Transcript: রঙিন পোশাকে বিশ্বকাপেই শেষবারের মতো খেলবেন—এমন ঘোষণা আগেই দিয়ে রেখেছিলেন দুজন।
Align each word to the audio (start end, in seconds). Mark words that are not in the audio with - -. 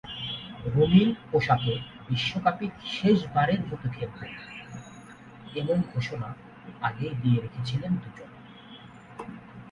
রঙিন 0.73 1.09
পোশাকে 1.29 1.73
বিশ্বকাপেই 2.07 2.71
শেষবারের 2.91 3.61
মতো 3.65 3.87
খেলবেন—এমন 3.95 5.79
ঘোষণা 5.91 6.29
আগেই 6.81 7.15
দিয়ে 7.21 7.39
রেখেছিলেন 7.41 7.91
দুজন। 7.95 8.29